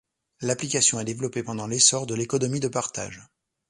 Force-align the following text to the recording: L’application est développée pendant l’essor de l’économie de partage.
L’application 0.41 0.99
est 0.99 1.05
développée 1.05 1.43
pendant 1.43 1.67
l’essor 1.67 2.07
de 2.07 2.15
l’économie 2.15 2.59
de 2.59 2.67
partage. 2.67 3.21